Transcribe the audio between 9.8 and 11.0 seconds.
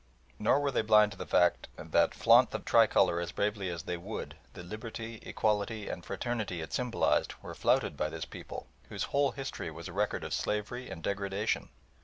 a record of slavery